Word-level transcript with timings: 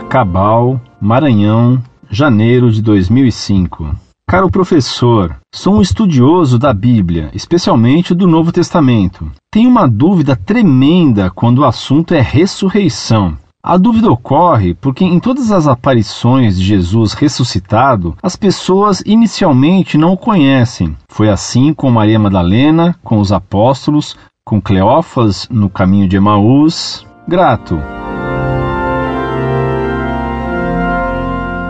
Cabal, 0.00 0.80
Maranhão, 1.00 1.82
janeiro 2.10 2.70
de 2.70 2.82
2005. 2.82 3.94
Caro 4.26 4.50
professor, 4.50 5.36
sou 5.54 5.74
um 5.74 5.82
estudioso 5.82 6.58
da 6.58 6.72
Bíblia, 6.72 7.30
especialmente 7.34 8.14
do 8.14 8.26
Novo 8.26 8.52
Testamento. 8.52 9.30
Tenho 9.50 9.68
uma 9.68 9.88
dúvida 9.88 10.34
tremenda 10.34 11.30
quando 11.30 11.58
o 11.58 11.64
assunto 11.64 12.14
é 12.14 12.20
ressurreição. 12.20 13.36
A 13.62 13.76
dúvida 13.76 14.10
ocorre 14.10 14.74
porque 14.74 15.04
em 15.04 15.20
todas 15.20 15.52
as 15.52 15.68
aparições 15.68 16.58
de 16.58 16.64
Jesus 16.64 17.12
ressuscitado, 17.12 18.16
as 18.22 18.34
pessoas 18.34 19.02
inicialmente 19.06 19.96
não 19.96 20.14
o 20.14 20.18
conhecem. 20.18 20.96
Foi 21.08 21.28
assim 21.28 21.72
com 21.72 21.90
Maria 21.90 22.18
Madalena, 22.18 22.96
com 23.04 23.20
os 23.20 23.30
apóstolos, 23.30 24.16
com 24.44 24.60
Cleófas 24.60 25.48
no 25.48 25.70
caminho 25.70 26.08
de 26.08 26.16
Emaús. 26.16 27.06
Grato. 27.28 27.78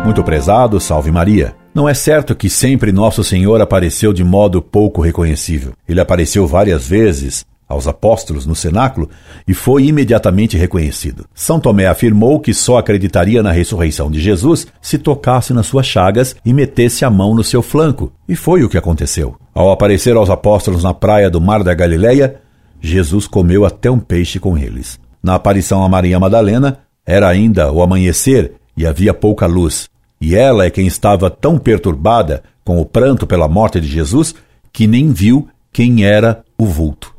Muito 0.04 0.24
prezado, 0.24 0.80
salve 0.80 1.12
Maria. 1.12 1.54
Não 1.72 1.88
é 1.88 1.94
certo 1.94 2.34
que 2.34 2.50
sempre 2.50 2.90
Nosso 2.90 3.22
Senhor 3.22 3.60
apareceu 3.60 4.12
de 4.12 4.24
modo 4.24 4.60
pouco 4.60 5.00
reconhecível. 5.00 5.72
Ele 5.88 6.00
apareceu 6.00 6.44
várias 6.44 6.86
vezes 6.86 7.46
aos 7.68 7.86
apóstolos 7.86 8.44
no 8.44 8.54
cenáculo 8.54 9.08
e 9.46 9.54
foi 9.54 9.84
imediatamente 9.84 10.56
reconhecido. 10.56 11.24
São 11.32 11.60
Tomé 11.60 11.86
afirmou 11.86 12.40
que 12.40 12.52
só 12.52 12.78
acreditaria 12.78 13.44
na 13.44 13.52
ressurreição 13.52 14.10
de 14.10 14.20
Jesus 14.20 14.66
se 14.82 14.98
tocasse 14.98 15.54
nas 15.54 15.66
suas 15.66 15.86
chagas 15.86 16.34
e 16.44 16.52
metesse 16.52 17.04
a 17.04 17.10
mão 17.10 17.32
no 17.32 17.44
seu 17.44 17.62
flanco, 17.62 18.12
e 18.28 18.34
foi 18.34 18.64
o 18.64 18.68
que 18.68 18.76
aconteceu. 18.76 19.36
Ao 19.54 19.70
aparecer 19.70 20.16
aos 20.16 20.28
apóstolos 20.28 20.82
na 20.82 20.92
praia 20.92 21.30
do 21.30 21.40
Mar 21.40 21.62
da 21.62 21.72
Galileia, 21.72 22.40
Jesus 22.80 23.28
comeu 23.28 23.64
até 23.64 23.88
um 23.88 24.00
peixe 24.00 24.40
com 24.40 24.58
eles. 24.58 24.98
Na 25.22 25.36
aparição 25.36 25.84
a 25.84 25.88
Maria 25.88 26.18
Madalena, 26.18 26.80
era 27.06 27.28
ainda 27.28 27.70
o 27.72 27.82
amanhecer 27.82 28.54
e 28.76 28.86
havia 28.86 29.14
pouca 29.14 29.46
luz, 29.46 29.88
e 30.22 30.36
ela 30.36 30.64
é 30.64 30.70
quem 30.70 30.86
estava 30.86 31.28
tão 31.28 31.58
perturbada 31.58 32.44
com 32.64 32.80
o 32.80 32.86
pranto 32.86 33.26
pela 33.26 33.48
morte 33.48 33.80
de 33.80 33.88
Jesus 33.88 34.36
que 34.72 34.86
nem 34.86 35.12
viu 35.12 35.48
quem 35.72 36.04
era 36.04 36.44
o 36.56 36.64
vulto. 36.64 37.12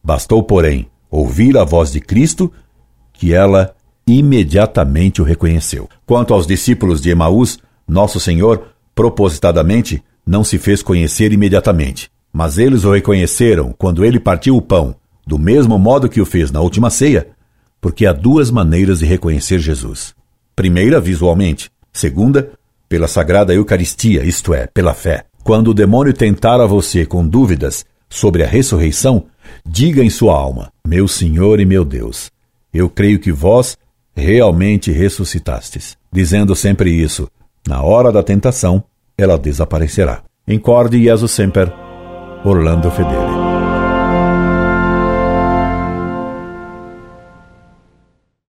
Bastou, 0.00 0.44
porém, 0.44 0.86
ouvir 1.10 1.58
a 1.58 1.64
voz 1.64 1.90
de 1.90 2.00
Cristo 2.00 2.52
que 3.12 3.34
ela 3.34 3.74
imediatamente 4.06 5.20
o 5.20 5.24
reconheceu. 5.24 5.88
Quanto 6.06 6.32
aos 6.32 6.46
discípulos 6.46 7.00
de 7.00 7.10
Emaús, 7.10 7.58
nosso 7.88 8.20
Senhor, 8.20 8.68
propositadamente, 8.94 10.00
não 10.24 10.44
se 10.44 10.56
fez 10.56 10.84
conhecer 10.84 11.32
imediatamente, 11.32 12.08
mas 12.32 12.58
eles 12.58 12.84
o 12.84 12.92
reconheceram 12.92 13.74
quando 13.76 14.04
ele 14.04 14.20
partiu 14.20 14.56
o 14.56 14.62
pão, 14.62 14.94
do 15.26 15.36
mesmo 15.36 15.76
modo 15.80 16.08
que 16.08 16.20
o 16.20 16.26
fez 16.26 16.52
na 16.52 16.60
última 16.60 16.90
ceia, 16.90 17.26
porque 17.80 18.06
há 18.06 18.12
duas 18.12 18.52
maneiras 18.52 19.00
de 19.00 19.04
reconhecer 19.04 19.58
Jesus. 19.58 20.14
Primeira, 20.54 21.00
visualmente. 21.00 21.74
Segunda, 21.96 22.50
pela 22.88 23.08
sagrada 23.08 23.54
Eucaristia, 23.54 24.24
isto 24.24 24.52
é, 24.54 24.66
pela 24.66 24.94
fé. 24.94 25.24
Quando 25.42 25.68
o 25.68 25.74
demônio 25.74 26.12
tentar 26.12 26.60
a 26.60 26.66
você 26.66 27.06
com 27.06 27.26
dúvidas 27.26 27.84
sobre 28.08 28.42
a 28.42 28.46
ressurreição, 28.46 29.26
Diga 29.64 30.02
em 30.02 30.10
sua 30.10 30.34
alma: 30.34 30.72
Meu 30.86 31.08
Senhor 31.08 31.60
e 31.60 31.64
meu 31.64 31.84
Deus, 31.84 32.30
eu 32.72 32.88
creio 32.88 33.18
que 33.18 33.32
vós 33.32 33.76
realmente 34.14 34.90
ressuscitastes. 34.90 35.96
Dizendo 36.12 36.54
sempre 36.54 36.90
isso, 36.90 37.28
na 37.66 37.82
hora 37.82 38.10
da 38.10 38.22
tentação, 38.22 38.82
ela 39.18 39.38
desaparecerá. 39.38 40.22
Incorde 40.46 41.02
Jesus 41.02 41.32
Semper, 41.32 41.72
Orlando 42.44 42.90
Fedeli. 42.90 43.25